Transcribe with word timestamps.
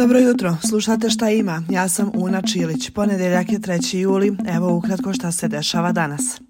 Dobro 0.00 0.18
jutro, 0.18 0.56
slušate 0.68 1.10
šta 1.10 1.30
ima. 1.30 1.62
Ja 1.70 1.88
sam 1.88 2.10
Una 2.14 2.42
Čilić. 2.42 2.90
Ponedjeljak 2.90 3.52
je 3.52 3.58
3. 3.58 3.96
juli. 3.96 4.36
Evo 4.56 4.74
ukratko 4.74 5.12
šta 5.12 5.32
se 5.32 5.48
dešava 5.48 5.92
danas. 5.92 6.40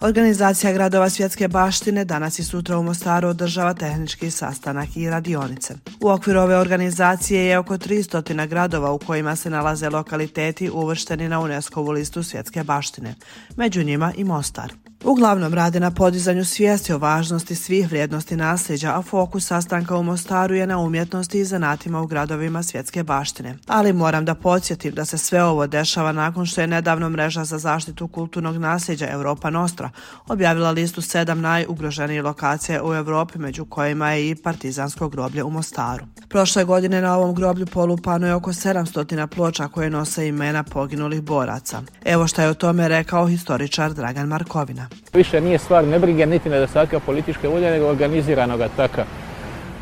Organizacija 0.00 0.72
gradova 0.72 1.10
svjetske 1.10 1.48
baštine 1.48 2.04
danas 2.04 2.38
i 2.38 2.44
sutra 2.44 2.78
u 2.78 2.82
Mostaru 2.82 3.28
održava 3.28 3.74
tehnički 3.74 4.30
sastanak 4.30 4.96
i 4.96 5.10
radionice. 5.10 5.74
U 6.00 6.08
okviru 6.08 6.40
ove 6.40 6.56
organizacije 6.56 7.44
je 7.44 7.58
oko 7.58 7.76
300 7.76 8.46
gradova 8.46 8.92
u 8.92 8.98
kojima 8.98 9.36
se 9.36 9.50
nalaze 9.50 9.90
lokaliteti 9.90 10.70
uvršteni 10.70 11.28
na 11.28 11.40
UNESCO-vu 11.40 11.90
listu 11.90 12.22
svjetske 12.22 12.64
baštine. 12.64 13.14
Među 13.56 13.82
njima 13.82 14.12
i 14.16 14.24
Mostar. 14.24 14.72
Uglavnom 15.04 15.54
rade 15.54 15.80
na 15.80 15.90
podizanju 15.90 16.44
svijesti 16.44 16.92
o 16.92 16.98
važnosti 16.98 17.54
svih 17.54 17.88
vrijednosti 17.88 18.36
nasljeđa, 18.36 18.98
a 18.98 19.02
fokus 19.02 19.46
sastanka 19.46 19.96
u 19.96 20.02
Mostaru 20.02 20.54
je 20.54 20.66
na 20.66 20.78
umjetnosti 20.78 21.38
i 21.38 21.44
zanatima 21.44 22.00
u 22.00 22.06
gradovima 22.06 22.62
svjetske 22.62 23.02
baštine. 23.02 23.56
Ali 23.66 23.92
moram 23.92 24.24
da 24.24 24.34
podsjetim 24.34 24.94
da 24.94 25.04
se 25.04 25.18
sve 25.18 25.44
ovo 25.44 25.66
dešava 25.66 26.12
nakon 26.12 26.46
što 26.46 26.60
je 26.60 26.66
nedavno 26.66 27.08
mreža 27.08 27.44
za 27.44 27.58
zaštitu 27.58 28.08
kulturnog 28.08 28.56
nasljeđa 28.56 29.08
Europa 29.10 29.50
Nostra 29.50 29.90
objavila 30.26 30.70
listu 30.70 31.00
sedam 31.02 31.40
najugroženijih 31.40 32.24
lokacija 32.24 32.84
u 32.84 32.94
Europi, 32.94 33.38
među 33.38 33.64
kojima 33.64 34.10
je 34.10 34.30
i 34.30 34.34
partizansko 34.34 35.08
groblje 35.08 35.44
u 35.44 35.50
Mostaru. 35.50 36.04
Prošle 36.28 36.64
godine 36.64 37.00
na 37.00 37.16
ovom 37.16 37.34
groblju 37.34 37.66
polupano 37.66 38.26
je 38.26 38.34
oko 38.34 38.52
700 38.52 39.26
ploča 39.26 39.68
koje 39.68 39.90
nose 39.90 40.28
imena 40.28 40.62
poginulih 40.62 41.22
boraca. 41.22 41.82
Evo 42.04 42.26
što 42.26 42.42
je 42.42 42.48
o 42.48 42.54
tome 42.54 42.88
rekao 42.88 43.26
historičar 43.26 43.92
Dragan 43.92 44.28
Markovina. 44.28 44.88
Više 45.12 45.40
nije 45.40 45.58
stvar 45.58 45.84
nebrige 45.84 46.26
niti 46.26 46.48
nedostatka 46.48 47.00
političke 47.00 47.48
volje, 47.48 47.70
nego 47.70 47.86
organiziranog 47.86 48.60
ataka 48.60 49.04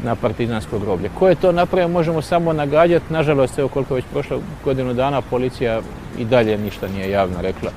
na 0.05 0.15
partizansko 0.15 0.79
groblje. 0.79 1.11
Ko 1.19 1.29
je 1.29 1.35
to 1.35 1.53
napravio 1.53 1.89
možemo 1.89 2.23
samo 2.23 2.53
nagađati. 2.53 3.13
Nažalost, 3.13 3.59
evo 3.59 3.69
koliko 3.69 3.95
već 3.95 4.05
prošlo 4.13 4.41
godinu 4.65 4.95
dana 4.95 5.21
policija 5.21 5.81
i 6.19 6.25
dalje 6.25 6.59
ništa 6.59 6.89
nije 6.89 7.11
javno 7.11 7.43
rekla. 7.43 7.71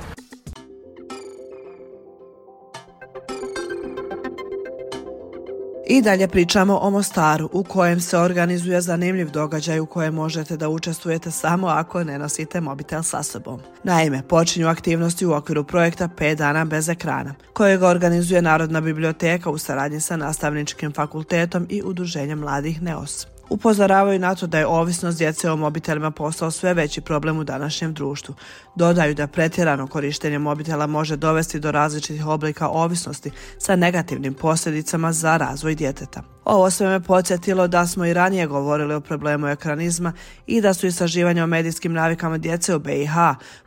I 5.92 6.02
dalje 6.02 6.28
pričamo 6.28 6.78
o 6.82 6.90
Mostaru 6.90 7.48
u 7.52 7.64
kojem 7.64 8.00
se 8.00 8.18
organizuje 8.18 8.80
zanimljiv 8.80 9.30
događaj 9.30 9.80
u 9.80 9.86
kojem 9.86 10.14
možete 10.14 10.56
da 10.56 10.68
učestvujete 10.68 11.30
samo 11.30 11.66
ako 11.66 12.04
ne 12.04 12.18
nosite 12.18 12.60
mobitel 12.60 13.02
sa 13.02 13.22
sobom. 13.22 13.60
Naime, 13.84 14.22
počinju 14.28 14.68
aktivnosti 14.68 15.26
u 15.26 15.32
okviru 15.32 15.64
projekta 15.64 16.08
5 16.18 16.34
dana 16.34 16.64
bez 16.64 16.88
ekrana, 16.88 17.34
kojeg 17.52 17.82
organizuje 17.82 18.42
Narodna 18.42 18.80
biblioteka 18.80 19.50
u 19.50 19.58
saradnji 19.58 20.00
sa 20.00 20.16
nastavničkim 20.16 20.92
fakultetom 20.92 21.66
i 21.70 21.82
udruženjem 21.84 22.38
mladih 22.38 22.82
NEOS. 22.82 23.39
Upozoravaju 23.50 24.18
na 24.18 24.34
to 24.34 24.46
da 24.46 24.58
je 24.58 24.66
ovisnost 24.66 25.18
djece 25.18 25.50
o 25.50 25.56
mobitelima 25.56 26.10
postao 26.10 26.50
sve 26.50 26.74
veći 26.74 27.00
problem 27.00 27.38
u 27.38 27.44
današnjem 27.44 27.94
društvu. 27.94 28.34
Dodaju 28.74 29.14
da 29.14 29.26
pretjerano 29.26 29.86
korištenje 29.86 30.38
mobitela 30.38 30.86
može 30.86 31.16
dovesti 31.16 31.60
do 31.60 31.70
različitih 31.70 32.26
oblika 32.26 32.68
ovisnosti 32.68 33.30
sa 33.58 33.76
negativnim 33.76 34.34
posljedicama 34.34 35.12
za 35.12 35.36
razvoj 35.36 35.74
djeteta. 35.74 36.22
Ovo 36.52 36.70
sve 36.70 36.88
me 36.88 37.00
podsjetilo 37.00 37.68
da 37.68 37.86
smo 37.86 38.06
i 38.06 38.14
ranije 38.14 38.46
govorili 38.46 38.94
o 38.94 39.00
problemu 39.00 39.48
ekranizma 39.48 40.12
i 40.46 40.60
da 40.60 40.74
su 40.74 40.86
istraživanja 40.86 41.44
o 41.44 41.46
medijskim 41.46 41.92
navikama 41.92 42.38
djece 42.38 42.74
u 42.74 42.78
BiH 42.78 43.14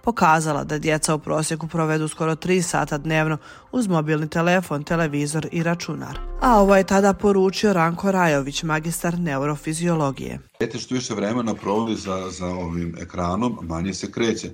pokazala 0.02 0.64
da 0.64 0.78
djeca 0.78 1.16
u 1.16 1.20
prosjeku 1.20 1.67
provedu 1.67 2.08
skoro 2.08 2.36
3 2.36 2.61
sata 2.61 2.98
dnevno 2.98 3.38
uz 3.72 3.88
mobilni 3.88 4.30
telefon, 4.30 4.84
televizor 4.84 5.48
i 5.52 5.64
računar. 5.64 6.20
A 6.42 6.61
ovo 6.61 6.76
je 6.76 6.84
tada 6.84 7.14
poručio 7.14 7.73
Ranko 7.73 8.11
Rajović, 8.11 8.64
magistar 8.64 9.20
neurofiziologije. 9.20 10.39
Djete 10.59 10.80
što 10.80 10.95
više 10.95 11.14
vremena 11.14 11.54
provodi 11.54 11.95
za, 11.95 12.30
za 12.30 12.48
ovim 12.48 12.95
ekranom, 13.00 13.58
manje 13.61 13.94
se 13.94 14.11
kreće. 14.11 14.50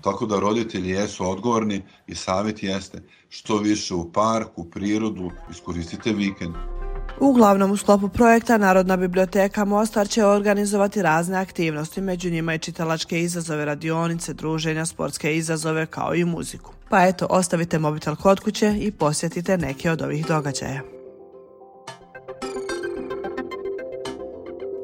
Tako 0.00 0.26
da 0.26 0.40
roditelji 0.40 0.90
jesu 0.90 1.30
odgovorni 1.30 1.82
i 2.06 2.14
savjet 2.14 2.62
jeste 2.62 3.02
što 3.28 3.58
više 3.58 3.94
u 3.94 4.12
parku, 4.12 4.70
prirodu, 4.70 5.30
iskoristite 5.50 6.12
vikend. 6.12 6.54
Uglavnom 7.20 7.70
u 7.70 7.76
sklopu 7.76 8.08
projekta 8.08 8.58
Narodna 8.58 8.96
biblioteka 8.96 9.64
Mostar 9.64 10.08
će 10.08 10.24
organizovati 10.24 11.02
razne 11.02 11.38
aktivnosti, 11.38 12.00
među 12.00 12.30
njima 12.30 12.54
i 12.54 12.58
čitalačke 12.58 13.20
izazove, 13.20 13.64
radionice, 13.64 14.34
druženja, 14.34 14.86
sportske 14.86 15.36
izazove 15.36 15.86
kao 15.86 16.14
i 16.14 16.24
muziku. 16.24 16.72
Pa 16.88 17.06
eto, 17.06 17.26
ostavite 17.30 17.78
mobitel 17.78 18.16
kod 18.16 18.40
kuće 18.40 18.76
i 18.80 18.90
posjetite 18.90 19.58
neke 19.58 19.90
od 19.90 20.02
ovih 20.02 20.26
događaja. 20.26 20.93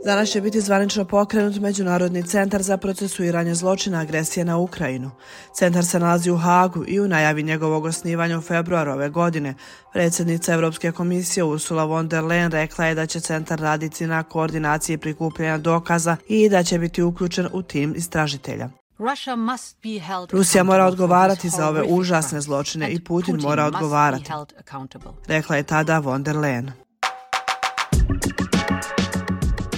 Danas 0.04 0.28
će 0.28 0.40
biti 0.40 0.60
zvanično 0.60 1.04
pokrenut 1.04 1.60
Međunarodni 1.60 2.22
centar 2.22 2.62
za 2.62 2.76
procesuiranje 2.76 3.54
zločina 3.54 4.00
agresije 4.00 4.44
na 4.44 4.58
Ukrajinu. 4.58 5.10
Centar 5.54 5.84
se 5.84 5.98
nalazi 6.00 6.30
u 6.30 6.36
Hagu 6.36 6.84
i 6.88 7.00
u 7.00 7.08
najavi 7.08 7.42
njegovog 7.42 7.84
osnivanja 7.84 8.38
u 8.38 8.40
februaru 8.40 8.92
ove 8.92 9.08
godine. 9.08 9.54
Predsjednica 9.92 10.54
Europske 10.54 10.92
komisije 10.92 11.44
Ursula 11.44 11.84
von 11.84 12.08
der 12.08 12.24
Leyen 12.24 12.50
rekla 12.50 12.86
je 12.86 12.94
da 12.94 13.06
će 13.06 13.20
centar 13.20 13.60
raditi 13.60 14.06
na 14.06 14.22
koordinaciji 14.22 14.98
prikupljanja 14.98 15.58
dokaza 15.58 16.16
i 16.28 16.48
da 16.48 16.62
će 16.62 16.78
biti 16.78 17.02
uključen 17.02 17.48
u 17.52 17.62
tim 17.62 17.94
istražitelja. 17.96 18.68
Rusija 20.30 20.64
mora 20.64 20.86
odgovarati 20.86 21.48
za 21.48 21.68
ove 21.68 21.82
užasne 21.88 22.40
zločine 22.40 22.90
i 22.90 23.04
Putin 23.04 23.36
mora 23.42 23.64
odgovarati, 23.64 24.32
rekla 25.26 25.56
je 25.56 25.62
tada 25.62 25.98
von 25.98 26.22
der 26.22 26.36
Leyen. 26.36 26.70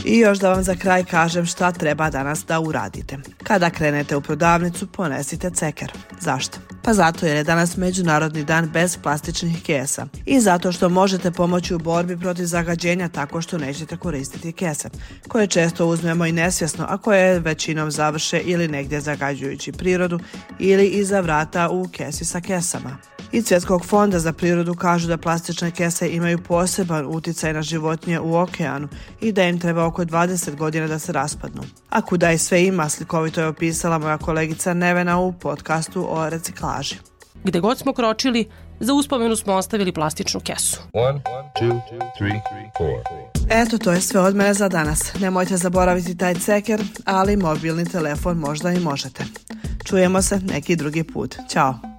I 0.05 0.19
još 0.19 0.39
da 0.39 0.53
vam 0.53 0.63
za 0.63 0.75
kraj 0.75 1.05
kažem 1.05 1.47
šta 1.47 1.73
treba 1.73 2.11
danas 2.11 2.45
da 2.45 2.61
uradite. 2.61 3.19
Kada 3.43 3.71
krenete 3.71 4.17
u 4.17 4.21
prodavnicu, 4.21 4.87
ponesite 4.87 5.51
ceker. 5.51 5.93
Zašto? 6.21 6.59
Pa 6.83 6.95
zato 6.95 7.27
jer 7.27 7.37
je 7.37 7.45
danas 7.45 7.77
Međunarodni 7.77 8.45
dan 8.45 8.71
bez 8.71 8.99
plastičnih 9.03 9.63
kesa. 9.63 10.07
I 10.27 10.41
zato 10.41 10.73
što 10.73 10.89
možete 10.89 11.31
pomoći 11.31 11.75
u 11.75 11.79
borbi 11.79 12.19
protiv 12.19 12.45
zagađenja 12.45 13.09
tako 13.09 13.43
što 13.43 13.59
nećete 13.59 13.97
koristiti 13.97 14.53
kese, 14.53 14.89
koje 15.29 15.47
često 15.47 15.87
uzmemo 15.87 16.27
i 16.27 16.33
nesvjesno, 16.33 16.87
a 16.89 16.99
koje 16.99 17.41
većinom 17.41 17.91
završe 17.91 18.41
ili 18.41 18.69
negdje 18.69 19.01
zagađujući 19.01 19.73
prirodu 19.73 20.21
ili 20.59 20.87
iza 20.87 21.21
vrata 21.21 21.69
u 21.69 21.89
kesi 21.93 22.25
sa 22.25 22.41
kesama. 22.41 23.12
I 23.33 23.43
Svjetskog 23.43 23.87
fonda 23.87 24.19
za 24.19 24.33
prirodu 24.33 24.75
kažu 24.75 25.09
da 25.09 25.17
plastične 25.17 25.71
kese 25.71 26.09
imaju 26.09 26.39
poseban 26.39 27.07
utjecaj 27.07 27.53
na 27.53 27.63
životinje 27.63 28.21
u 28.21 28.35
okeanu 28.37 28.89
i 29.21 29.33
da 29.33 29.43
im 29.45 29.61
treba 29.61 29.85
oko 29.85 30.05
20 30.05 30.57
godina 30.57 30.87
da 30.87 30.99
se 30.99 31.13
raspadnu. 31.13 31.63
A 31.91 32.03
kuda 32.03 32.33
i 32.33 32.39
sve 32.39 32.65
ima, 32.65 32.89
slikovito 32.89 33.41
je 33.41 33.47
opisala 33.47 33.99
moja 33.99 34.19
kolegica 34.19 34.75
Nevena 34.75 35.19
u 35.19 35.33
podcastu 35.33 36.07
o 36.11 36.29
reciklaži. 36.29 36.97
Gde 37.45 37.61
god 37.61 37.79
smo 37.79 37.93
kročili, 37.93 38.49
za 38.81 38.95
uspomenu 38.95 39.37
smo 39.37 39.55
ostavili 39.55 39.93
plastičnu 39.93 40.41
kesu. 40.41 40.81
Eto, 43.51 43.79
to 43.79 43.93
je 43.93 44.01
sve 44.01 44.21
od 44.21 44.37
mene 44.37 44.55
za 44.55 44.69
danas. 44.69 45.15
Nemojte 45.21 45.57
zaboraviti 45.57 46.17
taj 46.17 46.35
ceker, 46.35 46.83
ali 47.05 47.37
mobilni 47.37 47.85
telefon 47.85 48.39
možda 48.39 48.73
i 48.73 48.81
možete. 48.81 49.25
Čujemo 49.85 50.23
se 50.23 50.39
neki 50.39 50.77
drugi 50.77 51.05
put. 51.05 51.37
Ćao! 51.49 51.92